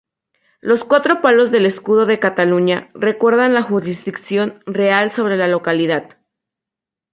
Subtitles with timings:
[0.61, 6.17] Los cuatro palos del escudo de Cataluña recuerdan la jurisdicción real sobre la localidad.